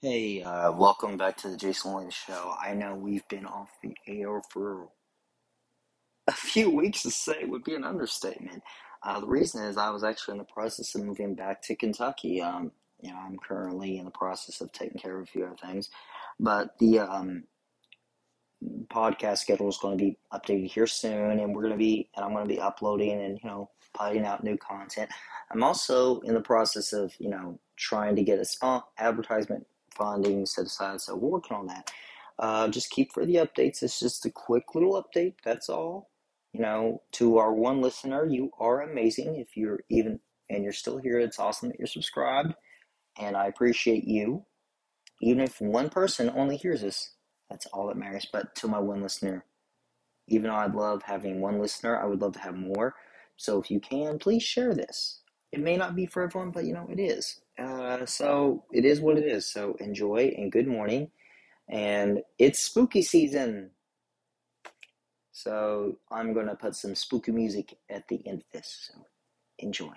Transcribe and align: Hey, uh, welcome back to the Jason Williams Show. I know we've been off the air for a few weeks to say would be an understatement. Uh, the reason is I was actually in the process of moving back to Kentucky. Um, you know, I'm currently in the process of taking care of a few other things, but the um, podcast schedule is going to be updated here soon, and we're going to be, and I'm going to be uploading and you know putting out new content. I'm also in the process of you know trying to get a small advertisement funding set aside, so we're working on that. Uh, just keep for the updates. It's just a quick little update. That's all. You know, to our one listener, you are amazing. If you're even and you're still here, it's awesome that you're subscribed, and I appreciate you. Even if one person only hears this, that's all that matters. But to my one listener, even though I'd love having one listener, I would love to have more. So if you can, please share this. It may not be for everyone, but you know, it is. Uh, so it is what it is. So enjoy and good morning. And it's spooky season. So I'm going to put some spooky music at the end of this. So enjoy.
Hey, 0.00 0.44
uh, 0.44 0.70
welcome 0.70 1.16
back 1.16 1.36
to 1.38 1.48
the 1.48 1.56
Jason 1.56 1.92
Williams 1.92 2.14
Show. 2.14 2.54
I 2.62 2.72
know 2.72 2.94
we've 2.94 3.26
been 3.26 3.46
off 3.46 3.68
the 3.82 3.96
air 4.06 4.40
for 4.48 4.90
a 6.28 6.32
few 6.32 6.70
weeks 6.76 7.02
to 7.02 7.10
say 7.10 7.42
would 7.42 7.64
be 7.64 7.74
an 7.74 7.82
understatement. 7.82 8.62
Uh, 9.02 9.18
the 9.18 9.26
reason 9.26 9.64
is 9.64 9.76
I 9.76 9.90
was 9.90 10.04
actually 10.04 10.34
in 10.34 10.38
the 10.38 10.44
process 10.44 10.94
of 10.94 11.02
moving 11.02 11.34
back 11.34 11.62
to 11.62 11.74
Kentucky. 11.74 12.40
Um, 12.40 12.70
you 13.00 13.10
know, 13.10 13.16
I'm 13.18 13.38
currently 13.38 13.98
in 13.98 14.04
the 14.04 14.12
process 14.12 14.60
of 14.60 14.70
taking 14.70 15.00
care 15.00 15.16
of 15.16 15.24
a 15.24 15.26
few 15.26 15.44
other 15.44 15.56
things, 15.56 15.90
but 16.38 16.78
the 16.78 17.00
um, 17.00 17.42
podcast 18.94 19.38
schedule 19.38 19.68
is 19.68 19.78
going 19.78 19.98
to 19.98 20.04
be 20.04 20.16
updated 20.32 20.70
here 20.70 20.86
soon, 20.86 21.40
and 21.40 21.52
we're 21.52 21.62
going 21.62 21.74
to 21.74 21.76
be, 21.76 22.08
and 22.14 22.24
I'm 22.24 22.34
going 22.34 22.46
to 22.46 22.54
be 22.54 22.60
uploading 22.60 23.20
and 23.20 23.40
you 23.42 23.50
know 23.50 23.68
putting 23.94 24.24
out 24.24 24.44
new 24.44 24.58
content. 24.58 25.10
I'm 25.50 25.64
also 25.64 26.20
in 26.20 26.34
the 26.34 26.40
process 26.40 26.92
of 26.92 27.12
you 27.18 27.30
know 27.30 27.58
trying 27.76 28.14
to 28.14 28.22
get 28.22 28.38
a 28.38 28.44
small 28.44 28.92
advertisement 28.96 29.66
funding 29.98 30.46
set 30.46 30.66
aside, 30.66 31.00
so 31.00 31.16
we're 31.16 31.30
working 31.30 31.56
on 31.56 31.66
that. 31.66 31.90
Uh, 32.38 32.68
just 32.68 32.90
keep 32.90 33.12
for 33.12 33.26
the 33.26 33.36
updates. 33.36 33.82
It's 33.82 34.00
just 34.00 34.24
a 34.26 34.30
quick 34.30 34.74
little 34.74 35.02
update. 35.02 35.34
That's 35.44 35.68
all. 35.68 36.10
You 36.52 36.60
know, 36.60 37.02
to 37.12 37.38
our 37.38 37.52
one 37.52 37.82
listener, 37.82 38.24
you 38.26 38.50
are 38.58 38.82
amazing. 38.82 39.36
If 39.36 39.56
you're 39.56 39.80
even 39.90 40.20
and 40.48 40.64
you're 40.64 40.72
still 40.72 40.98
here, 40.98 41.18
it's 41.20 41.38
awesome 41.38 41.68
that 41.68 41.78
you're 41.78 41.88
subscribed, 41.88 42.54
and 43.18 43.36
I 43.36 43.46
appreciate 43.46 44.04
you. 44.04 44.44
Even 45.20 45.42
if 45.42 45.60
one 45.60 45.90
person 45.90 46.30
only 46.34 46.56
hears 46.56 46.82
this, 46.82 47.10
that's 47.50 47.66
all 47.66 47.88
that 47.88 47.96
matters. 47.96 48.26
But 48.32 48.54
to 48.56 48.68
my 48.68 48.78
one 48.78 49.02
listener, 49.02 49.44
even 50.28 50.50
though 50.50 50.56
I'd 50.56 50.74
love 50.74 51.02
having 51.04 51.40
one 51.40 51.60
listener, 51.60 52.00
I 52.00 52.06
would 52.06 52.20
love 52.22 52.34
to 52.34 52.40
have 52.40 52.54
more. 52.56 52.94
So 53.36 53.60
if 53.60 53.70
you 53.70 53.80
can, 53.80 54.18
please 54.18 54.42
share 54.42 54.74
this. 54.74 55.20
It 55.52 55.60
may 55.60 55.76
not 55.76 55.96
be 55.96 56.06
for 56.06 56.22
everyone, 56.22 56.50
but 56.50 56.64
you 56.64 56.74
know, 56.74 56.86
it 56.90 57.00
is. 57.00 57.40
Uh, 57.88 58.04
so 58.04 58.64
it 58.70 58.84
is 58.84 59.00
what 59.00 59.16
it 59.16 59.24
is. 59.24 59.46
So 59.46 59.74
enjoy 59.80 60.34
and 60.36 60.52
good 60.52 60.66
morning. 60.66 61.10
And 61.70 62.22
it's 62.38 62.58
spooky 62.58 63.00
season. 63.00 63.70
So 65.32 65.96
I'm 66.10 66.34
going 66.34 66.48
to 66.48 66.54
put 66.54 66.76
some 66.76 66.94
spooky 66.94 67.32
music 67.32 67.78
at 67.88 68.06
the 68.08 68.20
end 68.26 68.40
of 68.40 68.52
this. 68.52 68.90
So 68.92 69.06
enjoy. 69.58 69.94